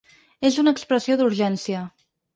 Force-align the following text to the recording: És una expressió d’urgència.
És 0.49 0.57
una 0.63 0.73
expressió 0.77 1.19
d’urgència. 1.21 1.85